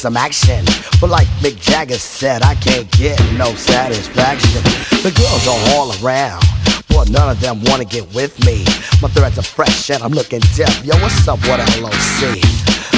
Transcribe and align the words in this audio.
some 0.00 0.16
action. 0.16 0.64
But 0.98 1.10
like 1.10 1.26
Mick 1.42 1.60
Jagger 1.60 1.98
said, 1.98 2.42
I 2.42 2.54
can't 2.54 2.90
get 2.92 3.20
no 3.36 3.54
satisfaction. 3.54 4.62
The 5.04 5.12
girls 5.12 5.46
are 5.46 5.76
all 5.76 5.92
around. 6.00 6.42
But 6.88 7.10
none 7.10 7.28
of 7.28 7.38
them 7.38 7.62
wanna 7.64 7.84
get 7.84 8.12
with 8.14 8.34
me. 8.46 8.64
My 9.02 9.08
threads 9.08 9.38
are 9.38 9.42
fresh 9.42 9.90
and 9.90 10.02
I'm 10.02 10.12
looking 10.12 10.40
deaf. 10.56 10.82
Yo, 10.82 10.96
what's 11.02 11.28
up, 11.28 11.38
what 11.46 11.60
LOC? 11.78 12.40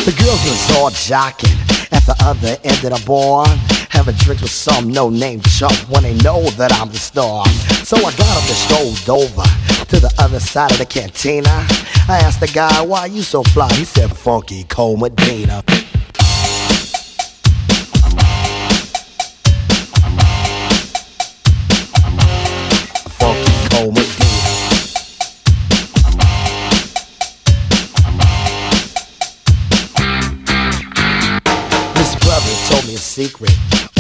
The 0.06 0.14
girls 0.16 0.42
was 0.47 0.76
all 0.76 0.90
jocking 0.90 1.59
at 1.90 2.06
the 2.06 2.14
other 2.23 2.56
end 2.62 2.85
of 2.85 2.97
the 2.97 3.02
bar. 3.04 3.47
Having 3.90 4.14
drinks 4.16 4.42
with 4.42 4.52
some 4.52 4.88
no-name 4.88 5.40
chump 5.42 5.76
when 5.90 6.04
they 6.04 6.14
know 6.23 6.42
that 6.56 6.73
I'm 6.73 6.88
the 6.88 6.99
star. 6.99 7.44
So 7.92 7.99
I 7.99 8.11
got 8.12 8.20
up 8.20 8.49
and 8.49 8.56
strolled 8.56 9.11
over 9.20 9.42
to 9.88 10.00
the 10.00 10.11
other 10.18 10.40
side 10.40 10.72
of 10.72 10.78
the 10.78 10.87
cantina. 10.87 11.50
I 12.08 12.22
asked 12.25 12.40
the 12.40 12.46
guy, 12.46 12.80
why 12.80 13.04
you 13.04 13.20
so 13.20 13.42
fly? 13.42 13.70
He 13.75 13.84
said, 13.84 14.16
Funky. 14.16 14.62
Funky 14.62 14.64
cold 14.64 15.00
Medina. 15.00 15.62
Brother 32.22 32.54
told 32.70 32.87
me 32.87 32.94
a 32.94 32.99
secret 32.99 33.91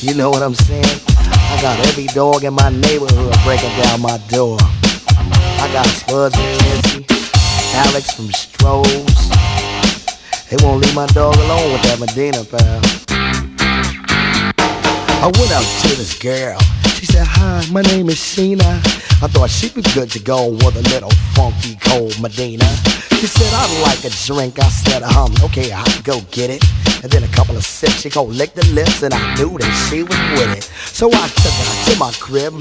You 0.00 0.14
know 0.14 0.30
what 0.30 0.42
I'm 0.42 0.54
saying? 0.54 1.00
I 1.18 1.58
got 1.60 1.78
every 1.88 2.06
dog 2.06 2.42
in 2.44 2.54
my 2.54 2.70
neighborhood 2.70 3.36
breaking 3.44 3.68
down 3.82 4.00
my 4.00 4.16
door. 4.28 4.56
I 4.58 5.68
got 5.74 5.84
Spuds 5.88 6.34
MacKenzie, 6.36 7.04
Alex 7.84 8.10
from 8.12 8.28
Strohs. 8.28 9.28
They 10.48 10.56
won't 10.64 10.82
leave 10.82 10.94
my 10.94 11.06
dog 11.08 11.36
alone 11.36 11.72
with 11.72 11.82
that 11.82 12.00
Medina, 12.00 12.44
pal. 12.48 12.80
I 15.20 15.26
went 15.26 15.52
out 15.52 15.68
to 15.82 15.88
this 15.88 16.18
girl. 16.18 16.58
She 16.96 17.04
said, 17.04 17.26
Hi, 17.26 17.66
my 17.70 17.82
name 17.82 18.08
is 18.08 18.16
Sheena. 18.16 18.80
I 19.22 19.28
thought 19.28 19.50
she'd 19.50 19.74
be 19.74 19.82
good 19.92 20.10
to 20.12 20.18
go 20.18 20.48
with 20.48 20.76
a 20.76 20.82
little 20.94 21.10
funky 21.36 21.76
cold 21.84 22.18
Medina. 22.22 22.64
She 23.20 23.26
said, 23.26 23.52
I'd 23.52 23.82
like 23.82 24.02
a 24.04 24.16
drink. 24.24 24.58
I 24.58 24.68
said, 24.70 25.02
um, 25.02 25.34
okay, 25.44 25.72
I'll 25.72 26.02
go 26.02 26.22
get 26.30 26.48
it. 26.48 26.64
And 27.02 27.10
then 27.10 27.24
a 27.24 27.28
couple 27.28 27.56
of 27.56 27.64
sips, 27.64 28.02
she 28.02 28.10
gon' 28.10 28.36
lick 28.36 28.52
the 28.52 28.66
lips, 28.74 29.02
and 29.02 29.14
I 29.14 29.34
knew 29.36 29.56
that 29.56 29.88
she 29.88 30.02
was 30.02 30.18
with 30.36 30.58
it. 30.58 30.64
So 30.92 31.08
I 31.08 31.28
took 31.28 31.52
her 31.52 31.92
to 31.92 31.98
my 31.98 32.12
crib, 32.20 32.52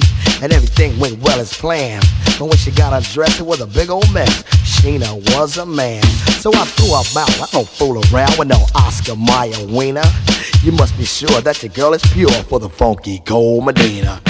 and 0.42 0.54
everything 0.54 0.98
went 0.98 1.20
well 1.20 1.40
as 1.40 1.54
planned. 1.54 2.06
But 2.40 2.46
when 2.46 2.58
she 2.58 2.72
got 2.72 2.94
undressed, 2.94 3.42
it 3.42 3.46
was 3.46 3.60
a 3.60 3.68
big 3.68 3.90
old 3.90 4.12
mess. 4.14 4.44
Sheena 4.64 5.14
was 5.36 5.58
a 5.58 5.66
man. 5.66 6.04
So 6.40 6.52
I 6.54 6.64
threw 6.64 6.88
her 6.96 7.20
out. 7.20 7.42
I 7.42 7.48
don't 7.52 7.68
fool 7.68 8.02
around 8.14 8.40
with 8.40 8.48
no 8.48 8.66
Oscar 8.76 9.18
Mayer 9.18 9.68
wiener. 9.68 10.08
You 10.64 10.72
must 10.72 10.98
be 10.98 11.04
sure 11.04 11.42
that 11.42 11.62
your 11.62 11.72
girl 11.74 11.94
is 11.94 12.04
pure 12.14 12.32
for 12.48 12.60
the 12.60 12.70
funky 12.70 13.20
cold 13.20 13.66
Medina. 13.66 14.22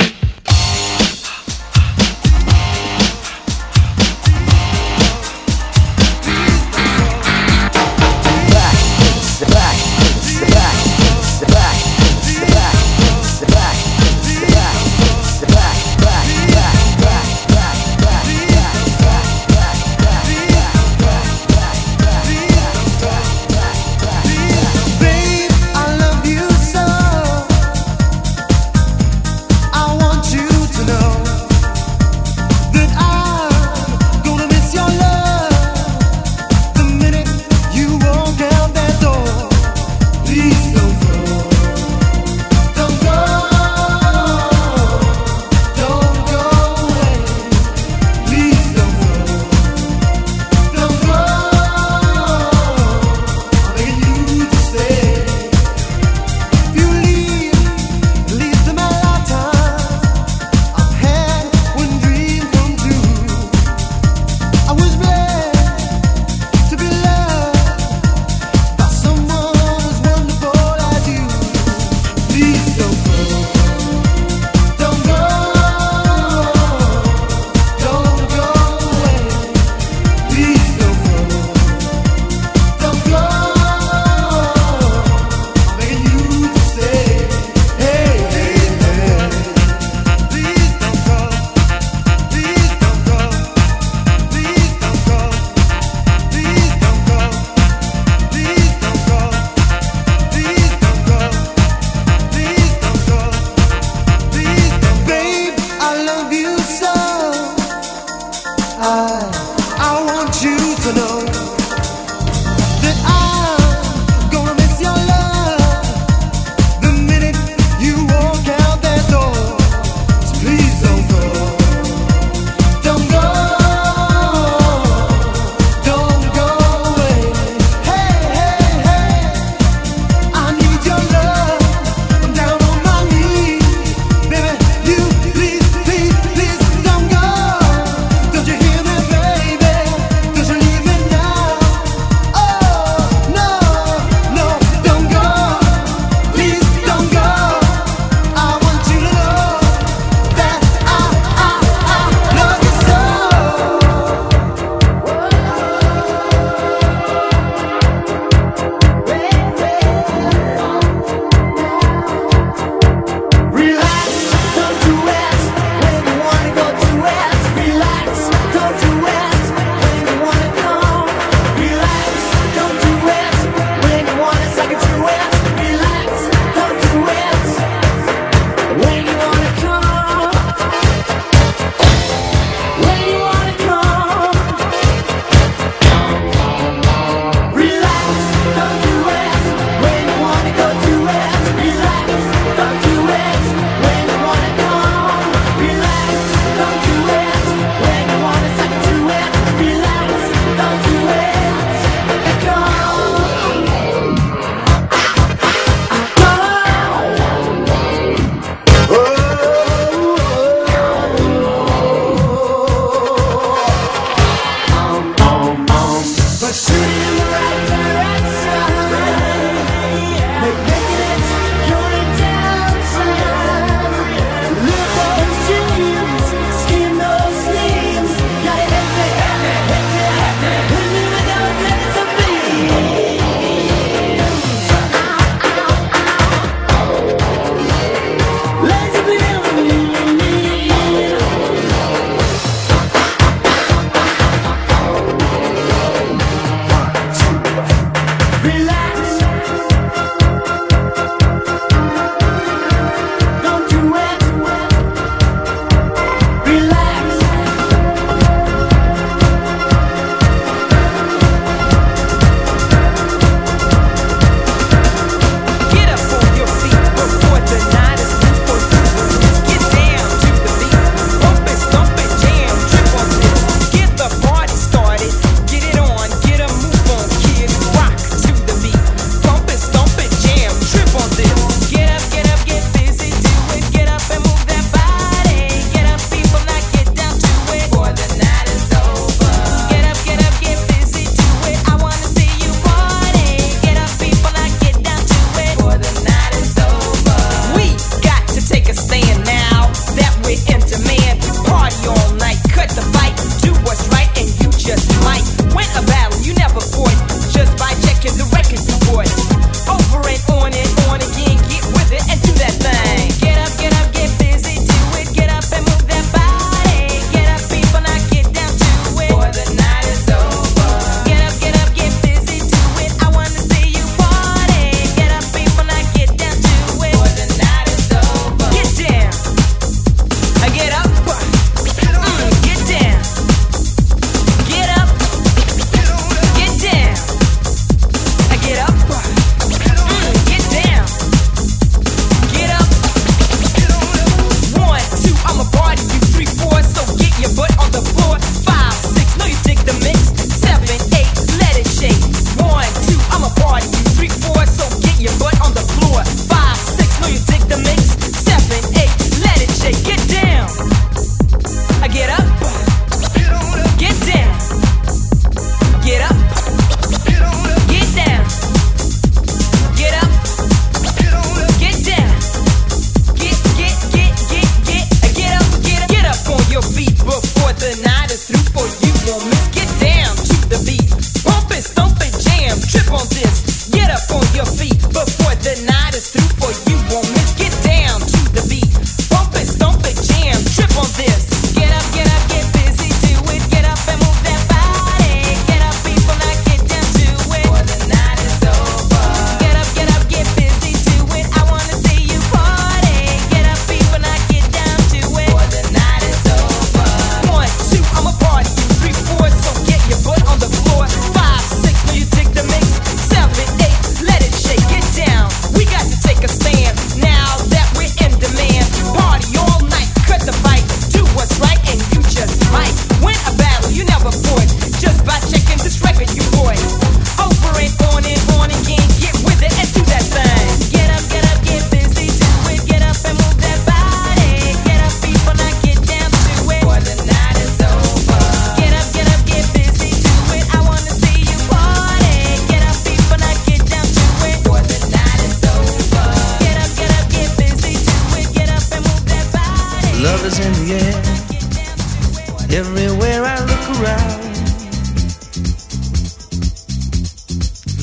shooting 216.60 217.09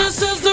This 0.00 0.22
is 0.22 0.40
the 0.40 0.49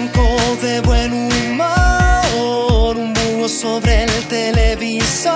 blanco 0.00 0.36
de 0.62 0.80
buen 0.80 1.12
humor, 1.12 2.96
un 2.96 3.12
búho 3.12 3.48
sobre 3.48 4.04
el 4.04 4.28
televisor, 4.28 5.34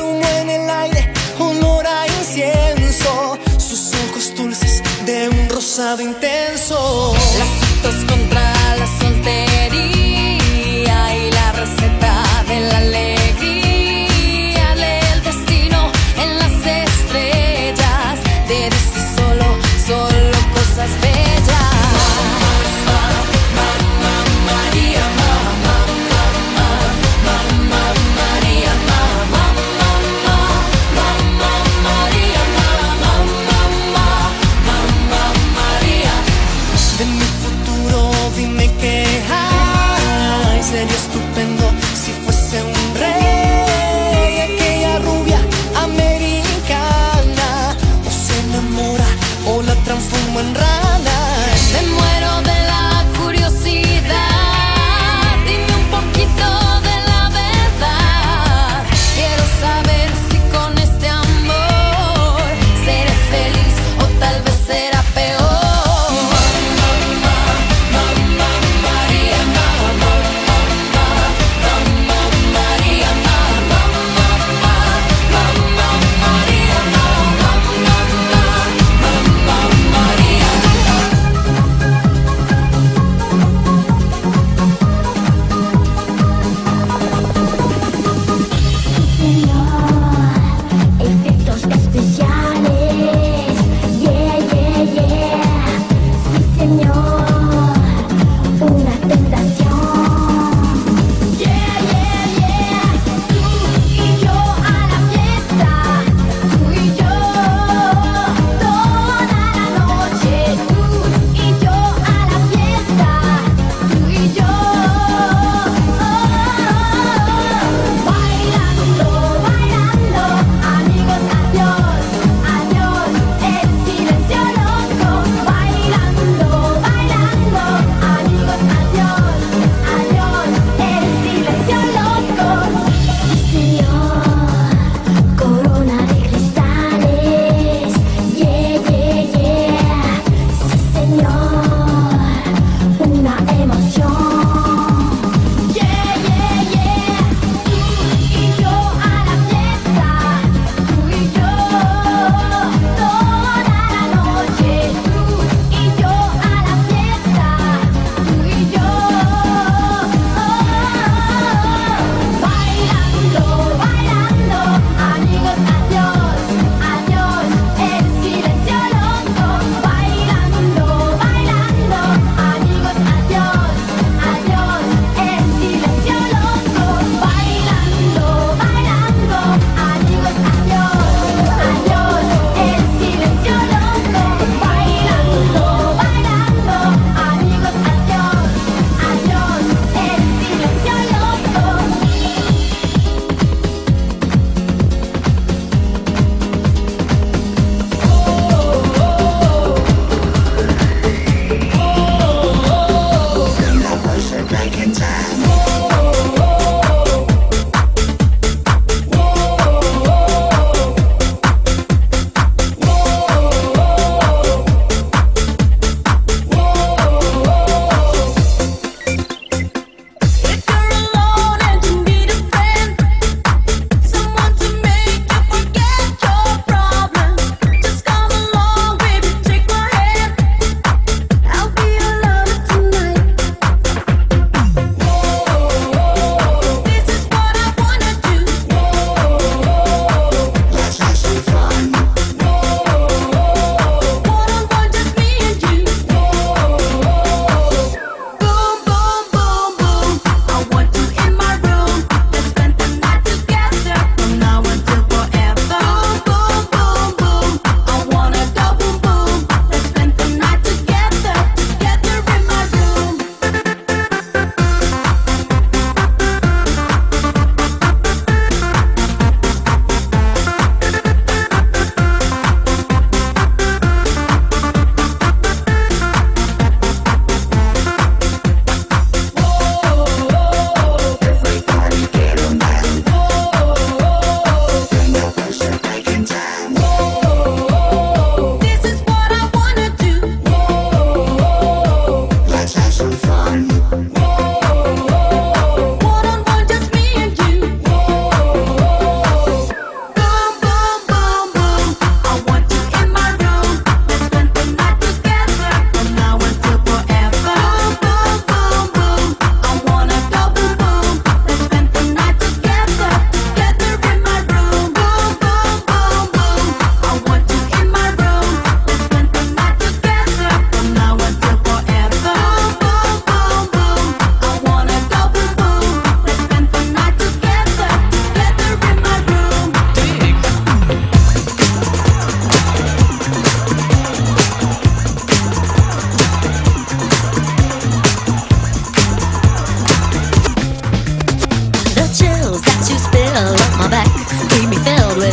humo 0.00 0.26
en 0.40 0.50
el 0.50 0.70
aire, 0.70 1.12
olor 1.38 1.86
a 1.86 2.06
incienso, 2.06 3.38
sus 3.58 3.92
ojos 3.94 4.34
dulces 4.34 4.82
de 5.04 5.28
un 5.28 5.48
rosado 5.48 6.02
intenso. 6.02 6.37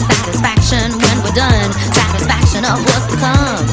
Satisfaction 0.09 0.87
when 1.01 1.15
we're 1.23 1.37
done. 1.37 1.69
Satisfaction 1.93 2.65
of 2.65 2.77
what's 2.85 3.07
to 3.11 3.17
come. 3.17 3.65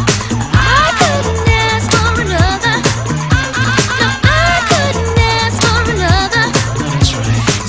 I 0.53 0.93
couldn't 0.99 1.49
ask 1.49 1.87
for 1.93 2.11
another. 2.25 2.77
No, 4.01 4.09
I 4.25 4.59
couldn't 4.71 5.19
ask 5.41 5.57
for 5.63 5.79
another. 5.95 6.47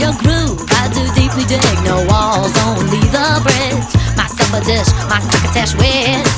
Your 0.01 0.13
groove, 0.23 0.59
I 0.81 0.89
do 0.91 1.03
deeply 1.13 1.45
dig. 1.45 1.77
No 1.83 2.05
walls, 2.09 2.53
only 2.67 3.03
the 3.13 3.27
bridge. 3.45 3.87
My 4.17 4.27
supper 4.27 4.63
dish, 4.65 4.89
my 5.09 5.19
crocketesh 5.19 5.73
wish. 5.77 6.32